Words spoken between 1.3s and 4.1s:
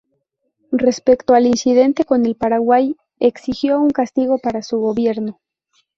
al incidente con el Paraguay, exigió un